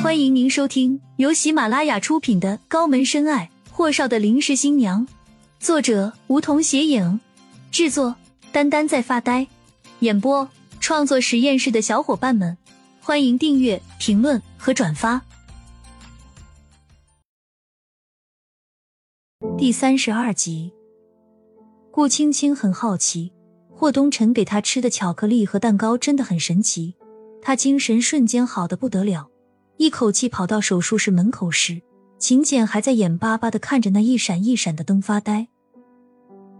[0.00, 5.04] 欢迎您收听由喜马拉雅出品的《高门深爱：霍少的临时新娘》，
[5.58, 7.18] 作者梧桐斜影，
[7.72, 8.14] 制作
[8.52, 9.48] 丹丹在发呆，
[9.98, 10.48] 演播
[10.78, 12.56] 创作实验室的小伙伴们，
[13.00, 15.20] 欢迎订阅、评论和转发。
[19.58, 20.72] 第三十二集，
[21.90, 23.32] 顾青青很好奇，
[23.68, 26.94] 霍东辰给她吃的巧克力和蛋糕真的很神奇，
[27.42, 29.28] 她精神瞬间好的不得了。
[29.78, 31.80] 一口气跑到手术室门口时，
[32.18, 35.46] 秦简还在眼巴巴的看着那一闪一闪的灯发呆。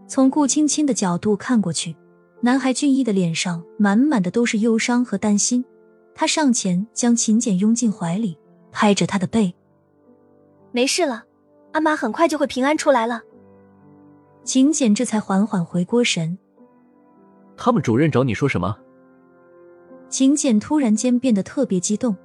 [0.06, 1.96] 从顾青青的角度看过去，
[2.42, 5.64] 男孩俊逸的脸上满满的都是忧伤和担心。
[6.14, 8.38] 他上前将秦简拥进怀里，
[8.70, 9.52] 拍着他的背
[10.70, 11.24] ：“没事了，
[11.72, 13.22] 阿妈很快就会平安出来了。”
[14.44, 16.38] 秦简这才缓缓回过神。
[17.56, 18.78] 他们主任找你说什么？
[20.08, 22.16] 秦简突然间变得特别激动。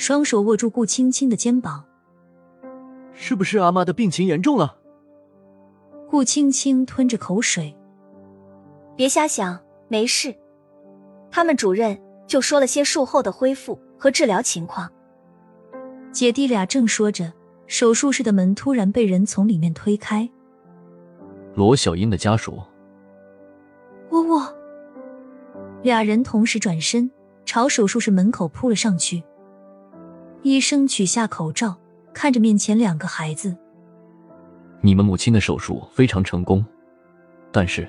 [0.00, 1.84] 双手握住顾青青的肩膀，
[3.12, 4.78] 是不是阿妈的病情严重了？
[6.08, 7.76] 顾青青吞着口水，
[8.96, 10.34] 别瞎想，没事。
[11.30, 14.90] 他们主任就说了些术后的恢复和治疗情况。
[16.12, 17.30] 姐弟俩正说着，
[17.66, 20.26] 手术室的门突然被人从里面推开。
[21.54, 22.58] 罗小英的家属，
[24.08, 24.54] 喔喔，
[25.82, 27.10] 俩人同时转身
[27.44, 29.22] 朝手术室门口扑了上去。
[30.42, 31.76] 医生取下口罩，
[32.14, 33.54] 看着面前两个孩子
[34.80, 36.64] ：“你们母亲的手术非常成功，
[37.52, 37.86] 但是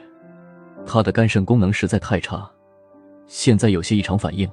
[0.85, 2.49] 她的肝肾功能实在太差，
[3.25, 4.49] 现在有些异常反应。”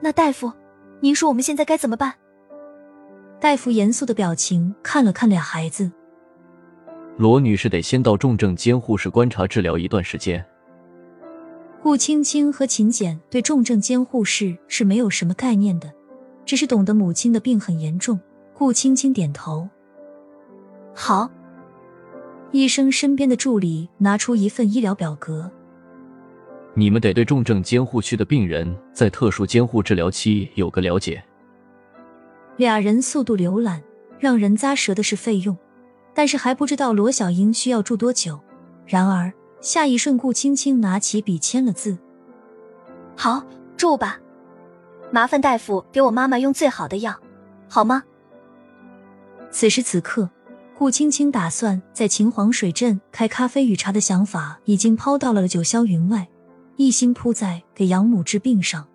[0.00, 0.52] 那大夫，
[1.00, 2.14] 您说我们现在该怎么办？
[3.40, 5.90] 大夫严肃的表情看了看俩孩子。
[7.18, 10.44] 罗女士得先到重症监护室观察治疗一段时间。
[11.82, 15.92] 顾青青和秦简对重症监护室是没有什么概念的。
[16.44, 18.18] 只是懂得母亲的病很严重，
[18.52, 19.68] 顾青青点头。
[20.94, 21.30] 好。
[22.50, 25.50] 医生身边的助理拿出一份医疗表格。
[26.74, 31.22] 你们得对重症监护区的病人在特殊监护治疗期有个了解。
[32.58, 33.82] 俩人速度浏览，
[34.18, 35.56] 让人咂舌的是费用，
[36.12, 38.38] 但是还不知道罗小英需要住多久。
[38.86, 39.32] 然而
[39.62, 41.96] 下一瞬，顾青青拿起笔签了字。
[43.16, 43.46] 好，
[43.78, 44.20] 住吧。
[45.14, 47.14] 麻烦大夫给我妈妈用最好的药，
[47.68, 48.02] 好吗？
[49.50, 50.30] 此时此刻，
[50.74, 56.26] 顾青青打算在秦皇水镇开咖啡与茶的想法已经抛到了九霄云外，
[56.76, 58.88] 一心扑在给养母治病上。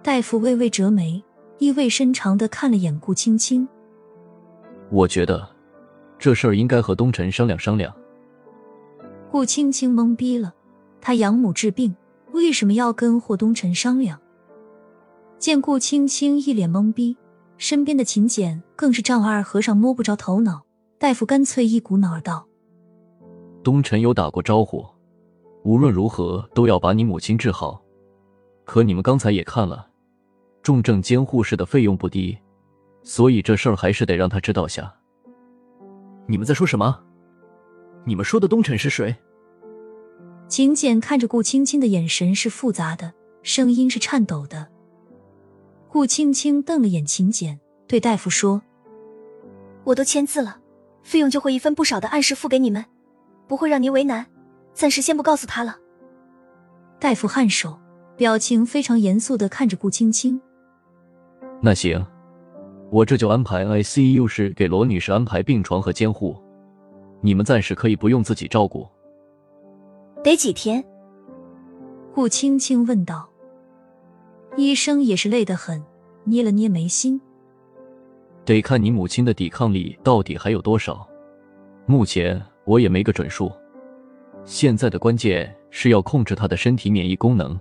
[0.00, 1.20] 大夫微微折眉，
[1.58, 3.68] 意味深长的看了眼顾青青。
[4.90, 5.44] 我觉得
[6.20, 7.92] 这事儿应该和东辰商量商量。
[9.28, 10.54] 顾青青懵逼了，
[11.00, 11.96] 他养母治病
[12.30, 14.20] 为什么要跟霍东辰商量？
[15.40, 17.16] 见顾青青一脸懵逼，
[17.56, 20.66] 身边的秦简更是丈二和尚摸不着头脑。
[20.98, 22.46] 大夫干脆一股脑儿道
[23.64, 24.84] ：“东辰有打过招呼，
[25.64, 27.82] 无论如何都要把你母亲治好。
[28.66, 29.88] 可你们刚才也看了，
[30.62, 32.36] 重症监护室的费用不低，
[33.02, 34.94] 所以这事儿还是得让他知道下。”
[36.28, 37.00] 你们在说什么？
[38.04, 39.16] 你们说的东辰是谁？
[40.48, 44.68] 秦简看着顾青青的眼神是复杂的，声音是颤抖的。
[45.92, 47.58] 顾青青瞪了眼秦简，
[47.88, 48.62] 对大夫说
[49.82, 50.58] ：“我都签字了，
[51.02, 52.84] 费用就会一分不少的按时付给你们，
[53.48, 54.24] 不会让您为难。
[54.72, 55.76] 暂时先不告诉他了。”
[57.00, 57.76] 大夫颔首，
[58.16, 60.40] 表情非常严肃的看着顾青青。
[61.60, 62.06] 那行，
[62.92, 66.40] 我这就安排 ICU 室给罗女士安排病床和监护，
[67.20, 68.86] 你们暂时可以不用自己照顾。
[70.22, 70.84] 得几天？
[72.14, 73.29] 顾青青问道。
[74.60, 75.82] 医生也是累得很，
[76.24, 77.18] 捏了捏眉心。
[78.44, 81.08] 得看你母亲的抵抗力到底还有多少，
[81.86, 83.50] 目前我也没个准数。
[84.44, 87.58] 现在的关键是要控制她的身体免疫功能，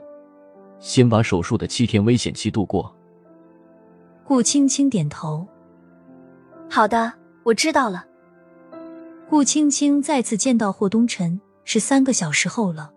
[0.79, 2.93] 先把手术的七天危险期度过。
[4.25, 5.47] 顾青青点头。
[6.69, 7.13] 好的，
[7.44, 8.06] 我知道了。
[9.29, 12.91] 顾青青再次见到霍东辰是三个小时后了。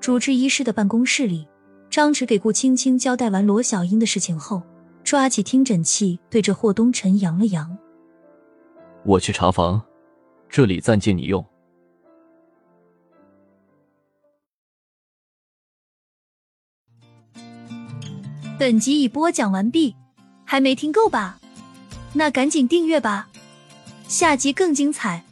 [0.00, 1.48] 主治医师的办公室里。
[1.96, 4.62] 张弛给顾青青交代完罗小英的事情后，
[5.02, 7.74] 抓起听诊器对着霍东辰扬了扬
[9.02, 9.82] ：“我去查房，
[10.46, 11.42] 这里暂借你用。”
[18.58, 19.96] 本集已播讲完毕，
[20.44, 21.40] 还没听够吧？
[22.12, 23.30] 那赶紧订阅吧，
[24.06, 25.24] 下集更精彩。